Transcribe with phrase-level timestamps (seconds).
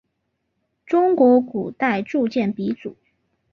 [0.83, 2.95] 中国古代铸剑鼻祖。